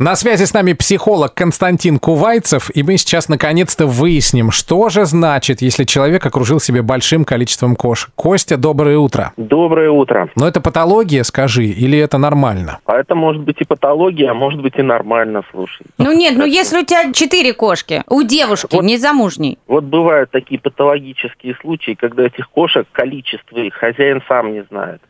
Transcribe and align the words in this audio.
На 0.00 0.14
связи 0.14 0.44
с 0.44 0.54
нами 0.54 0.74
психолог 0.74 1.34
Константин 1.34 1.98
Кувайцев, 1.98 2.70
и 2.72 2.84
мы 2.84 2.98
сейчас 2.98 3.28
наконец-то 3.28 3.88
выясним, 3.88 4.52
что 4.52 4.90
же 4.90 5.04
значит, 5.06 5.60
если 5.60 5.82
человек 5.82 6.24
окружил 6.24 6.60
себя 6.60 6.84
большим 6.84 7.24
количеством 7.24 7.74
кошек. 7.74 8.08
Костя, 8.14 8.56
доброе 8.56 8.98
утро. 8.98 9.32
Доброе 9.36 9.90
утро. 9.90 10.30
Но 10.36 10.46
это 10.46 10.60
патология, 10.60 11.24
скажи, 11.24 11.64
или 11.64 11.98
это 11.98 12.16
нормально? 12.16 12.78
А 12.84 12.94
это 12.94 13.16
может 13.16 13.42
быть 13.42 13.56
и 13.60 13.64
патология, 13.64 14.30
а 14.30 14.34
может 14.34 14.62
быть 14.62 14.74
и 14.76 14.82
нормально, 14.82 15.42
слушай. 15.50 15.84
Ну 15.98 16.12
нет, 16.12 16.36
ну 16.36 16.44
если 16.44 16.78
у 16.78 16.84
тебя 16.84 17.12
четыре 17.12 17.52
кошки, 17.52 18.04
у 18.08 18.22
девушки, 18.22 18.76
Вот. 18.76 18.84
не 18.84 18.98
замужней. 18.98 19.58
Вот 19.66 19.82
бывают 19.82 20.30
такие 20.30 20.60
патологические 20.60 21.56
случаи, 21.60 21.96
когда 21.98 22.22
этих 22.24 22.48
кошек 22.50 22.86
количество 22.92 23.58
их 23.58 23.74
хозяин 23.74 24.22
сам 24.28 24.52
не 24.52 24.62
знает. 24.70 25.02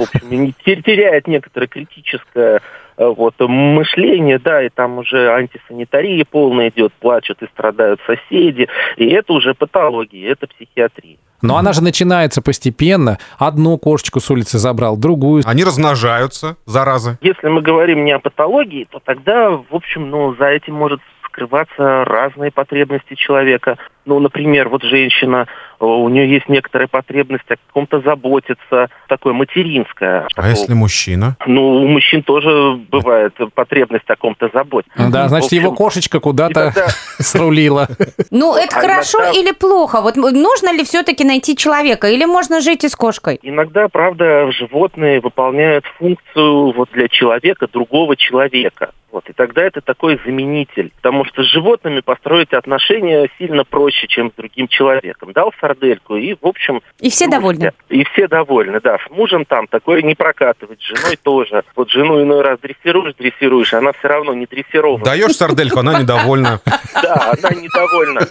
В 0.00 0.02
общем, 0.02 0.54
теряет 0.64 1.26
некоторое 1.26 1.66
критическое 1.66 2.62
э, 2.96 3.06
вот, 3.06 3.34
мышление, 3.38 4.38
да, 4.38 4.64
и 4.64 4.70
там 4.70 4.96
уже 4.96 5.30
антисанитария 5.30 6.24
полная 6.24 6.70
идет, 6.70 6.94
плачут 6.94 7.42
и 7.42 7.46
страдают 7.48 8.00
соседи, 8.06 8.66
и 8.96 9.06
это 9.08 9.34
уже 9.34 9.52
патология, 9.52 10.32
это 10.32 10.46
психиатрия. 10.46 11.18
Но 11.42 11.58
она 11.58 11.74
же 11.74 11.82
начинается 11.82 12.40
постепенно. 12.40 13.18
Одну 13.38 13.76
кошечку 13.76 14.20
с 14.20 14.30
улицы 14.30 14.58
забрал, 14.58 14.96
другую. 14.96 15.42
Они 15.44 15.64
размножаются, 15.64 16.56
заразы. 16.64 17.18
Если 17.20 17.48
мы 17.48 17.60
говорим 17.60 18.04
не 18.04 18.12
о 18.12 18.20
патологии, 18.20 18.86
то 18.90 19.00
тогда, 19.04 19.50
в 19.50 19.66
общем, 19.74 20.08
ну, 20.08 20.34
за 20.36 20.46
этим 20.46 20.74
может 20.74 21.00
скрываться 21.26 22.04
разные 22.04 22.50
потребности 22.50 23.14
человека. 23.14 23.76
Ну, 24.10 24.18
например, 24.18 24.68
вот 24.68 24.82
женщина, 24.82 25.46
э, 25.78 25.84
у 25.84 26.08
нее 26.08 26.28
есть 26.28 26.48
некоторая 26.48 26.88
потребность 26.88 27.44
о 27.48 27.54
каком-то 27.54 28.00
заботиться, 28.00 28.88
такое 29.06 29.34
материнское. 29.34 30.26
А 30.34 30.48
если 30.48 30.74
мужчина? 30.74 31.36
Ну, 31.46 31.84
у 31.84 31.86
мужчин 31.86 32.24
тоже 32.24 32.72
бывает 32.90 33.36
потребность 33.54 34.10
о 34.10 34.16
ком-то 34.16 34.50
заботиться. 34.52 35.08
Да, 35.10 35.28
значит, 35.28 35.52
общем, 35.52 35.62
его 35.62 35.72
кошечка 35.72 36.18
куда-то 36.18 36.72
тогда- 36.72 36.88
срулила. 37.20 37.86
Ну, 38.32 38.56
это 38.56 38.78
а 38.78 38.80
хорошо 38.80 39.18
иногда- 39.18 39.38
или 39.38 39.52
плохо? 39.52 40.00
Вот 40.00 40.16
нужно 40.16 40.72
ли 40.72 40.82
все-таки 40.82 41.22
найти 41.22 41.56
человека, 41.56 42.08
или 42.08 42.24
можно 42.24 42.60
жить 42.60 42.82
и 42.82 42.88
с 42.88 42.96
кошкой? 42.96 43.38
Иногда, 43.42 43.86
правда, 43.86 44.50
животные 44.50 45.20
выполняют 45.20 45.84
функцию 46.00 46.72
вот 46.72 46.90
для 46.90 47.06
человека, 47.06 47.68
другого 47.72 48.16
человека. 48.16 48.90
Вот, 49.12 49.28
и 49.28 49.32
тогда 49.32 49.62
это 49.62 49.80
такой 49.80 50.20
заменитель. 50.24 50.92
Потому 50.96 51.24
что 51.24 51.42
с 51.42 51.46
животными 51.46 52.00
построить 52.00 52.52
отношения 52.52 53.28
сильно 53.38 53.64
проще, 53.64 53.99
чем 54.06 54.30
с 54.30 54.34
другим 54.34 54.68
человеком. 54.68 55.32
Дал 55.32 55.52
сардельку, 55.60 56.16
и, 56.16 56.34
в 56.34 56.46
общем... 56.46 56.82
И 56.98 57.10
все 57.10 57.26
ну, 57.26 57.32
довольны. 57.32 57.72
И 57.88 58.04
все 58.04 58.28
довольны, 58.28 58.80
да. 58.80 58.98
С 58.98 59.10
мужем 59.10 59.44
там 59.44 59.66
такое 59.66 60.02
не 60.02 60.14
прокатывать, 60.14 60.80
с 60.80 60.84
женой 60.84 61.16
тоже. 61.22 61.64
Вот 61.76 61.90
жену 61.90 62.22
иной 62.22 62.42
раз 62.42 62.58
дрессируешь, 62.60 63.14
дрессируешь, 63.14 63.72
она 63.74 63.92
все 63.92 64.08
равно 64.08 64.34
не 64.34 64.46
дрессирована. 64.46 65.04
Даешь 65.04 65.36
сардельку, 65.36 65.80
она 65.80 66.00
недовольна. 66.00 66.60
Да, 67.02 67.32
она 67.38 67.50
недовольна. 67.50 68.26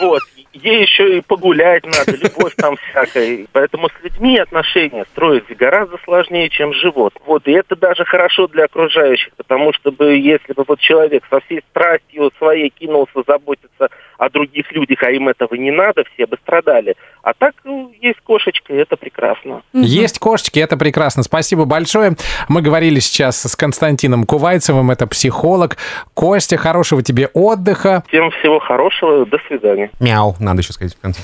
Вот. 0.00 0.22
Ей 0.52 0.82
еще 0.82 1.18
и 1.18 1.20
погулять 1.20 1.84
надо, 1.84 2.16
любовь 2.16 2.54
там 2.56 2.76
всякая. 2.76 3.46
Поэтому 3.52 3.88
с 3.88 4.04
людьми 4.04 4.38
отношения 4.38 5.04
строить 5.10 5.44
гораздо 5.56 5.98
сложнее, 6.04 6.48
чем 6.48 6.72
с 6.72 6.76
животным. 6.76 7.22
Вот. 7.26 7.46
И 7.48 7.52
это 7.52 7.74
даже 7.74 8.04
хорошо 8.04 8.46
для 8.46 8.64
окружающих, 8.64 9.32
потому 9.36 9.72
что 9.72 9.90
бы, 9.90 10.16
если 10.16 10.52
бы 10.52 10.64
вот 10.66 10.78
человек 10.78 11.24
со 11.28 11.40
всей 11.40 11.60
страстью 11.70 12.30
своей 12.38 12.70
кинулся 12.70 13.22
заботиться 13.26 13.88
о 14.18 14.30
других 14.30 14.70
людях, 14.72 15.02
а 15.02 15.10
им 15.10 15.28
этого 15.28 15.54
не 15.54 15.70
надо, 15.70 16.04
все 16.14 16.26
бы 16.26 16.36
страдали. 16.42 16.96
А 17.22 17.32
так 17.34 17.54
ну, 17.64 17.92
есть 18.00 18.20
кошечка, 18.20 18.72
и 18.72 18.76
это 18.76 18.96
прекрасно. 18.96 19.62
Есть 19.72 20.18
кошечки, 20.18 20.58
это 20.58 20.76
прекрасно. 20.76 21.22
Спасибо 21.22 21.64
большое. 21.64 22.16
Мы 22.48 22.62
говорили 22.62 23.00
сейчас 23.00 23.40
с 23.42 23.56
Константином 23.56 24.24
Кувайцевым, 24.24 24.90
это 24.90 25.06
психолог. 25.06 25.76
Костя, 26.14 26.56
хорошего 26.56 27.02
тебе 27.02 27.28
отдыха. 27.32 28.04
Всем 28.08 28.30
всего 28.30 28.58
хорошего, 28.58 29.26
до 29.26 29.38
свидания. 29.48 29.90
Мяу, 30.00 30.36
надо 30.38 30.60
еще 30.60 30.72
сказать 30.72 30.94
в 30.94 31.00
конце. 31.00 31.20